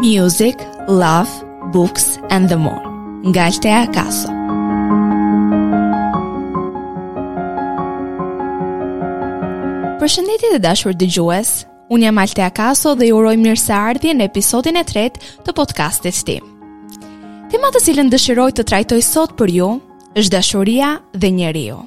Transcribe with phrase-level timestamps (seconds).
[0.00, 0.56] Music,
[0.88, 1.28] Love,
[1.72, 2.86] Books and the More
[3.26, 4.30] Nga Altea Kaso
[9.98, 11.50] Përshëndetje dhe dashur dëgjues,
[11.90, 16.22] unë jam Altea Akaso dhe uroj mirë se ardhje në episodin e tret të podcastit
[16.30, 16.46] tim.
[17.50, 19.72] Tema të cilën dëshiroj të trajtoj sot për ju
[20.14, 21.82] është dashuria dhe njeriu.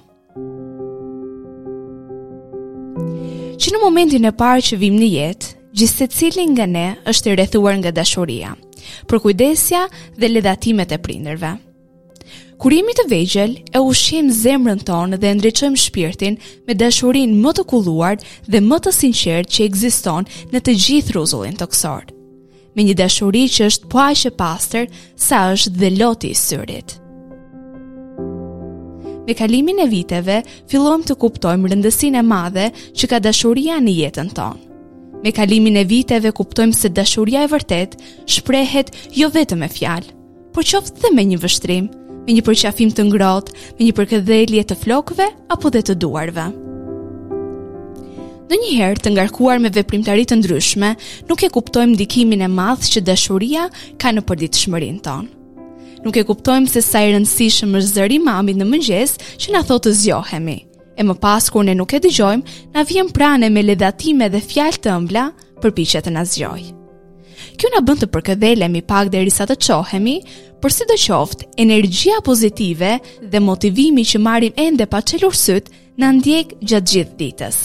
[3.61, 7.35] Që në momentin e parë që vim në jetë, gjithse cilin nga ne është e
[7.37, 8.53] rrethuar nga dashoria,
[9.07, 9.85] për kujdesja
[10.19, 11.51] dhe ledatimet e prinderve.
[12.61, 16.35] Kurimi të vejgjel e ushim zemrën tonë dhe ndreqëm shpirtin
[16.67, 21.57] me dashurin më të kulluar dhe më të sinqer që egziston në të gjithë ruzullin
[21.57, 22.05] të kësar.
[22.75, 26.97] Me një dashuri që është po ashe pastor, sa është dhe loti i syrit.
[29.25, 34.70] Me kalimin e viteve, fillojmë të kuptojmë rëndësine madhe që ka dashuria në jetën tonë.
[35.23, 37.93] Me kalimin e viteve kuptojmë se dashuria e vërtet
[38.31, 40.07] shprehet jo vetë me fjalë,
[40.55, 41.89] por qoftë dhe me një vështrim,
[42.25, 46.47] me një përqafim të ngrot, me një përkëdhelje të flokve apo dhe të duarve.
[48.51, 50.89] Në njëherë të ngarkuar me veprimtarit të ndryshme,
[51.29, 53.67] nuk e kuptojmë dikimin e madhë që dashuria
[54.01, 55.29] ka në përdit shmërin tonë.
[56.01, 59.61] Nuk e kuptojmë se sa i rëndësishëm është zëri i mamit në mëngjes që na
[59.69, 60.59] thotë të zgjohemi,
[61.01, 64.81] e më pas kur ne nuk e dëgjojmë, na vjen pranë me ledhatime dhe fjalë
[64.83, 65.25] të ëmbla
[65.61, 66.69] për të na zgjojë.
[67.57, 70.17] Kjo na bën të përkëdhelemi pak derisa të çohemi,
[70.61, 72.91] por sidoqoftë, energjia pozitive
[73.31, 77.57] dhe motivimi që marrim ende pa çelur syt, na ndjek gjatë gjithë ditës.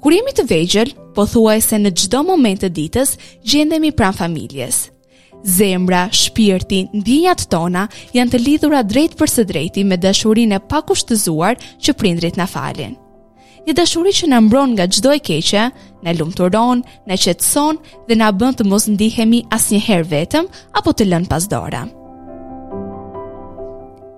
[0.00, 3.10] Kur jemi të vegjël, pothuajse në çdo moment të ditës,
[3.50, 4.86] gjendemi pranë familjes,
[5.46, 11.56] Zemra, shpirti, ndjenjat tona janë të lidhura drejt për së drejti me dashurinë e pakushtëzuar
[11.80, 12.96] që prindrit na falin.
[13.66, 15.64] Një dashuri që na mbron nga çdo e keqe,
[16.04, 21.28] na lumturon, na qetson dhe na bën të mos ndihemi asnjëherë vetëm apo të lënë
[21.30, 21.82] pas dore.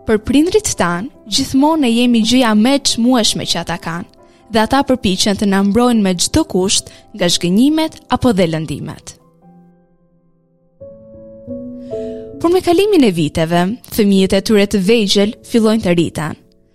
[0.07, 4.11] Për prindrit tan, gjithmonë ne jemi gjëja më e çmueshme që ata kanë,
[4.53, 9.22] dhe ata përpiqen të na mbrojnë me çdo kusht nga zhgënjimet apo dhe lëndimet.
[12.43, 13.61] Por me kalimin e viteve,
[13.95, 16.33] fëmijët e tyre të vegjël fillojnë të rriten,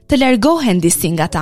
[0.08, 1.42] të largohen disi nga ta.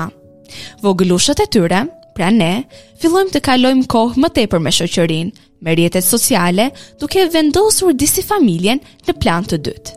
[0.81, 1.83] Vogëlushët e tyre,
[2.17, 2.63] pra ne,
[3.03, 8.81] fillojmë të kalojmë kohë më tepër me shoqërinë, me rjetet sociale, duke vendosur disi familjen
[9.05, 9.93] në plan të dytë.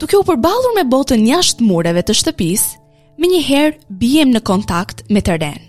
[0.00, 2.72] Duke u përballur me botën jashtë mureve të shtëpisë,
[3.20, 5.60] më njëherë bijem në kontakt me të rën,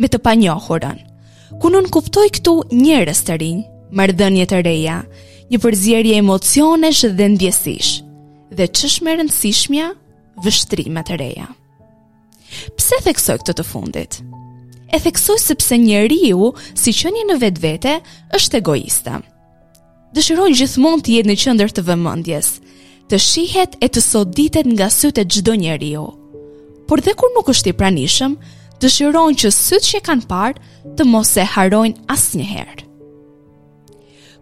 [0.00, 1.04] me të panjohurën.
[1.60, 5.02] Ku nën kuptoj këtu njerëz të rinj, marrëdhënie të reja,
[5.50, 7.90] një përzjerje emocionesh dhe ndjesish,
[8.54, 9.88] dhe që shme rëndësishmja,
[10.44, 11.48] vështrimet e reja.
[12.78, 14.20] Pse theksoj këtë të fundit?
[14.94, 17.94] E theksoj sepse një riu, si që një në vetë vete,
[18.38, 19.18] është egoista.
[20.14, 22.50] Dëshiroj gjithmonë të jetë në qëndër të vëmëndjes,
[23.10, 26.04] të shihet e të soditet nga sytë gjdo një riu.
[26.86, 28.38] Por dhe kur nuk është i pranishëm,
[28.82, 32.86] dëshiroj që sytë që kanë parë të mos e harojnë asë njëherë.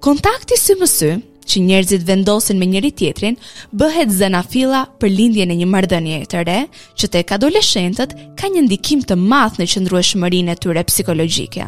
[0.05, 1.09] Kontakti sy më sy,
[1.49, 3.35] që njerëzit vendosin me njëri tjetrin,
[3.75, 4.11] bëhet
[4.51, 6.59] fila për lindjen e një mardënje të re,
[6.95, 11.65] që të adoleshentët ka një ndikim të math në qëndru e shmërin e tyre psikologjike.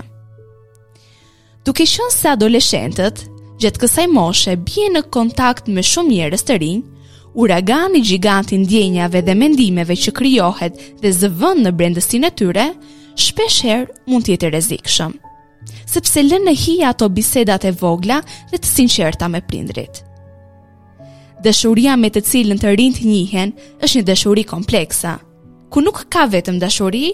[1.67, 3.25] Duk i shënë se adoleshentët,
[3.61, 6.87] gjëtë kësaj moshe, bje në kontakt me shumë njerës të rinjë,
[7.35, 12.69] uragan i gjiganti ndjenjave dhe mendimeve që kryohet dhe zëvën në brendësin e tyre,
[13.27, 15.12] shpesher mund tjetë rezikshëm.
[15.17, 15.30] rezikë
[15.93, 18.21] sepse lënë në hi ato bisedat e vogla
[18.51, 20.03] dhe të sinqerta me prindrit.
[21.45, 23.53] Dëshuria me të cilën të rinjt njihen
[23.84, 25.15] është një dëshuri kompleksa,
[25.73, 27.05] ku nuk ka vetëm dashuri,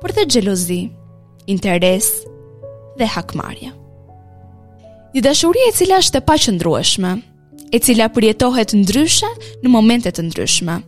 [0.00, 0.80] por dhe xhelozi,
[1.46, 2.08] interes
[2.98, 3.70] dhe hakmarrje.
[5.14, 7.12] Një dashuri e cila është e paqëndrueshme,
[7.74, 9.30] e cila përjetohet ndryshe
[9.62, 10.80] në momente të ndryshme.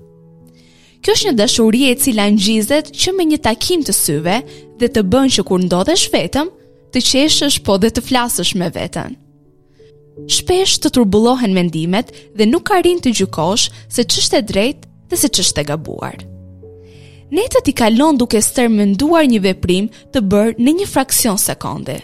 [0.98, 4.40] Kjo është një dashuri e cila gjizet që me një takim të syve
[4.80, 6.50] dhe të bën që kur ndodhesh vetëm,
[6.94, 9.16] të qeshësh po dhe të flasësh me veten.
[10.26, 12.08] Shpesh të turbullohen mendimet
[12.38, 16.16] dhe nuk arrin të gjykosh se ç'është e drejtë dhe se ç'është e gabuar.
[17.30, 21.98] Ne të ti kalon duke stërmënduar një veprim të bërë në një fraksion sekonde.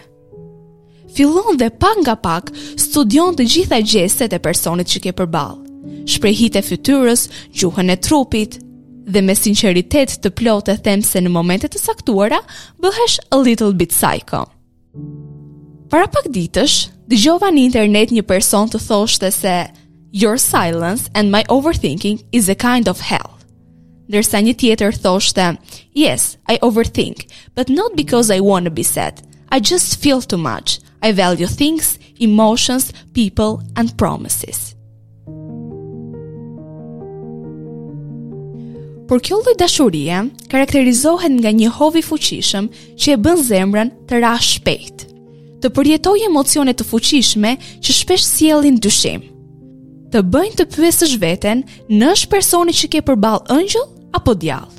[1.15, 2.51] Fillon dhe pak nga pak
[2.83, 5.57] studion të gjitha gjeset e personit që ke përbal,
[6.13, 7.27] shprehit e fytyrës,
[7.57, 8.59] gjuhën e trupit,
[9.05, 12.41] dhe me sinceritet të plotë e them se në momentet të saktuara
[12.83, 14.45] bëhesh a little bit psycho.
[15.91, 19.55] Para pak ditësh, dëgjova në internet një person të thoshte se
[20.15, 23.33] your silence and my overthinking is a kind of hell.
[24.07, 25.49] Dhe një tjetër thoshte,
[25.93, 27.25] "Yes, I overthink,
[27.55, 29.21] but not because I want to be sad.
[29.49, 30.79] I just feel too much.
[31.01, 34.74] I value things, emotions, people and promises."
[39.07, 40.19] Por kjo lloj dashurie
[40.49, 42.69] karakterizohet nga një hov i fuqishëm
[43.01, 45.03] që e bën zemrën të ra shpejt,
[45.61, 47.51] të përjetojë emocione të fuqishme
[47.85, 49.19] që shpesh sjellin dyshim,
[50.09, 51.61] të bëjnë të pyesësh veten,
[52.01, 53.85] nësh personi që ke përball ëngjël
[54.17, 54.73] apo djall.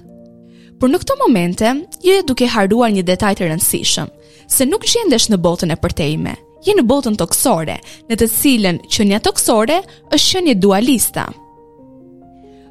[0.81, 1.71] Por në këto momente,
[2.03, 4.11] je duke harruar një detaj të rëndësishëm,
[4.51, 6.35] se nuk gjendesh në botën e përtejme.
[6.67, 7.79] Je në botën toksore,
[8.11, 11.29] në të cilën qenia toksore është qenie dualista,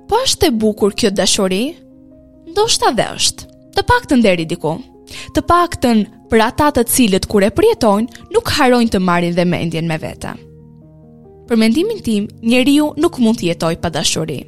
[0.06, 1.64] Po është e bukur kjo dashuri?
[2.52, 4.76] Ndo shta dhe është, të pak të nderi diku.
[5.34, 9.34] Të pak të në për ata të cilët kur e prietojnë, nuk harojnë të marin
[9.38, 10.34] dhe mendjen me vete.
[11.50, 14.44] Për mendimin tim, njeriu nuk mund të jetoj pa dashuri.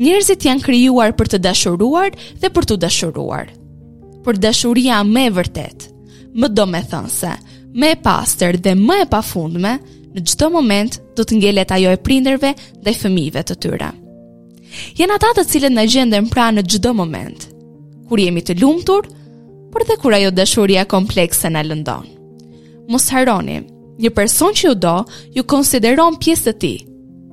[0.00, 2.12] Njerëzit janë krijuar për të dashuruar
[2.42, 3.48] dhe për të dashuruar.
[4.24, 5.88] Por dashuria më e vërtet,
[6.40, 7.32] më do me thënë se,
[7.72, 9.74] më e pastër dhe më e pafundme,
[10.12, 13.92] në gjithë moment do të ngelet ajo e prinderve dhe fëmive të tyre.
[13.92, 13.99] Të
[14.96, 17.46] Jena ata të cilët na gjenden pranë në çdo moment,
[18.08, 19.08] kur jemi të lumtur,
[19.72, 22.06] por dhe kur ajo dëshuria komplekse na lëndon.
[22.90, 23.60] Mos haroni,
[24.02, 24.96] një person që ju do,
[25.36, 26.78] ju konsideron pjesë të tij,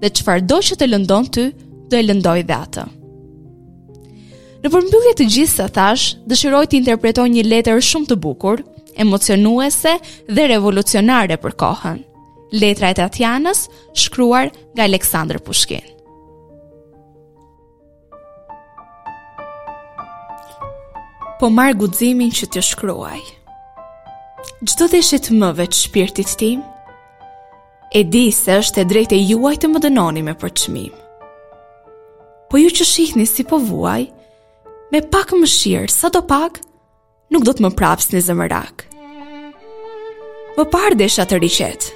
[0.01, 1.47] dhe qëfar do që të lëndon ty,
[1.91, 2.85] do e lëndoj dhe atë.
[4.63, 8.63] Në përmbyllje të gjithë sa thash, dëshiroj të interpretoj një letër shumë të bukur,
[8.99, 9.93] emocionuese
[10.33, 12.01] dhe revolucionare për kohën.
[12.57, 13.67] Letra e Tatianës,
[13.99, 15.85] shkruar nga Aleksandr Pushkin.
[21.39, 23.19] po marë gudzimin që të shkruaj.
[24.65, 26.61] Gjdo dhe shetë më veç shpirtit tim,
[27.93, 30.93] e di se është e drejt e juaj të më dënoni me përqmim.
[32.49, 34.07] Po ju që shihni si po vuaj,
[34.91, 36.57] me pak më shirë, sa do pak,
[37.31, 38.85] nuk do të më praps në zëmërak.
[40.57, 41.89] Më parë dhe shetë të rishet,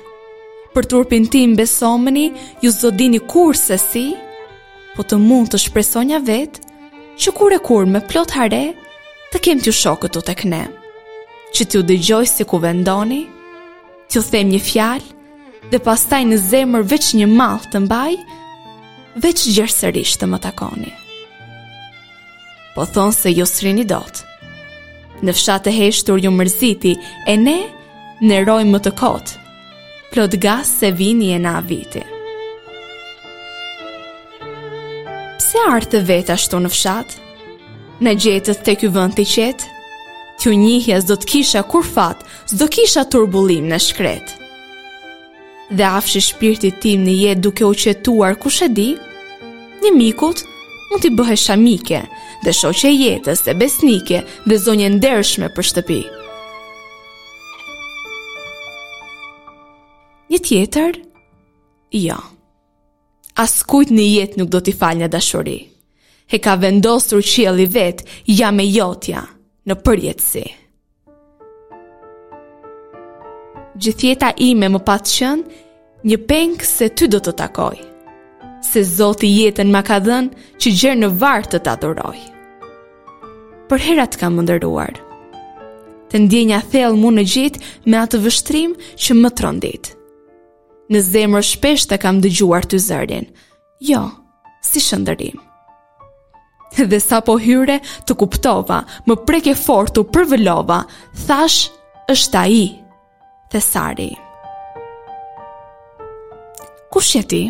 [0.76, 2.28] për t'urpin tim besomëni,
[2.62, 4.12] ju zodini kur se si,
[4.94, 6.62] po të mund të shpresonja vetë,
[7.22, 8.66] që kur e kur me plot hare,
[9.32, 10.62] të kem t'ju shokët të të këne,
[11.56, 13.22] që t'ju dëgjoj si ku vendoni,
[14.12, 15.08] t'ju them një fjalë,
[15.72, 18.16] dhe pastaj në zemër veç një malë të mbaj,
[19.24, 20.92] veç gjërësërisht të më takoni.
[22.76, 24.20] Po thonë se ju srini dot,
[25.24, 26.98] në fshatë të heshtur ju mërziti,
[27.32, 27.58] e ne
[28.28, 29.36] në rojë më të kotë,
[30.12, 32.04] plot gas se vini e na viti.
[35.40, 37.20] Pse artë të vetë ashtu në fshatë?
[38.02, 39.66] Në gjëtës të kjë vënd të qetë,
[40.42, 44.32] të njëhja sdo të kisha kur fat, sdo kisha turbulim në shkret.
[45.70, 48.98] Dhe afshë shpirtit tim në jetë duke u qetuar ku di,
[49.84, 50.42] një mikut
[50.90, 52.02] mund t'i bëhe shamike
[52.44, 56.02] dhe shoqe jetës dhe besnike dhe zonje ndershme për shtëpi.
[60.32, 60.92] Një tjetër?
[61.92, 62.18] Jo.
[63.38, 65.60] As kujt në jetë nuk do t'i falë në dashori
[66.32, 68.00] e ka vendosur qieli vet
[68.40, 69.22] ja me jotja
[69.68, 70.44] në përjetësi.
[73.82, 75.44] Gjithjeta ime më patë qënë,
[76.12, 77.78] një pengë se ty do të takoj,
[78.66, 82.18] se zoti jetën ma ka dhenë që gjerë në vartë të të adoroj.
[83.70, 84.98] Për herat kam ndërruar,
[86.12, 88.74] të ndjenja thellë mu në gjitë me atë vështrim
[89.04, 89.94] që më trondit.
[90.92, 93.30] Në zemrë shpesht të kam dëgjuar të zërdin,
[93.88, 94.02] jo,
[94.68, 95.40] si shëndërim
[96.80, 100.82] dhe sa po hyre të kuptova, më preke fort u përvëllova,
[101.28, 101.68] thash
[102.12, 102.62] është ai.
[103.52, 104.12] Thesari.
[106.92, 107.42] Kush je ti?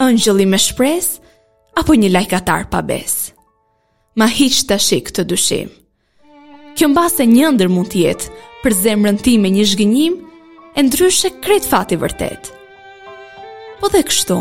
[0.00, 1.20] Ëngjëlli me shpresë
[1.80, 2.80] apo një lajkatar pa
[4.14, 5.68] Ma hiq të shik të dushim.
[6.76, 8.30] Kjo mba se një ndër mund tjetë
[8.64, 10.14] për zemrën ti me një shgënjim,
[10.76, 12.50] e ndryshe kretë fati vërtet.
[13.80, 14.36] Po dhe kështu,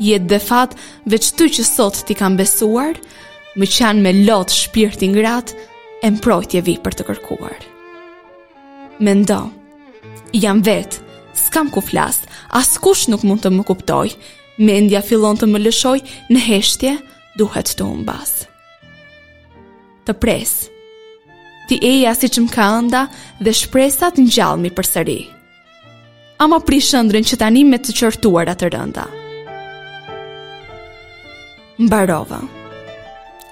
[0.00, 0.76] jetë dhe fatë
[1.12, 2.96] veç ty që sot ti kam besuar,
[3.60, 5.66] më qanë me lotë shpirti ngratë
[6.02, 7.56] e mprojtje vi për të kërkuar.
[9.04, 9.42] Mendo,
[10.32, 11.00] jam vetë,
[11.36, 12.26] s'kam ku flasë,
[12.58, 14.10] as kush nuk mund të më kuptoj,
[14.62, 15.98] mendja fillon të më lëshoj,
[16.32, 16.94] në heshtje
[17.40, 18.32] duhet të umbas.
[20.06, 20.70] Të presë,
[21.68, 23.04] ti eja si që më ka ënda
[23.42, 25.20] dhe shpresat në gjallëmi për sëri.
[26.42, 29.04] Ama pri shëndrën që tani me të qërtuar atë rënda.
[31.82, 32.60] Mbarovën Mbarova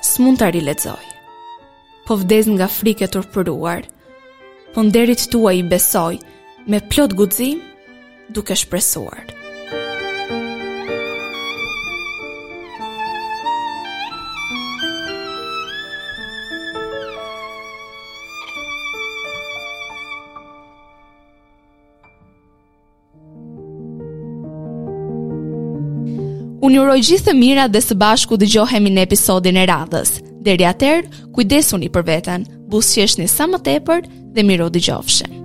[0.04, 1.02] s'mund të arilezoj.
[2.08, 3.86] Po vdes nga frike të rëpëruar,
[4.74, 6.16] po nderit tua i besoj
[6.66, 7.60] me plot guzim
[8.34, 9.39] duke shpresuar.
[26.70, 30.12] Në njëroj gjithë të mira dhe së bashku dëgjohemi gjohemi në episodin e radhës.
[30.46, 34.06] Deri atëherë, kujdesuni për vetën, busjesht një sa më tepër
[34.38, 35.39] dhe miro dë